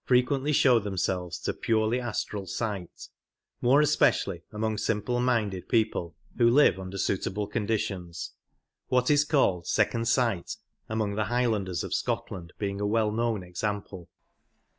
[0.03, 3.09] ^^ frequently show themselves to purely astral sight,
[3.61, 8.31] more especially among simple minded people who live under suitable conditions—
[8.87, 10.55] what is called 89" second sight"
[10.89, 14.09] among the Highlanders of Scotland being a well known example.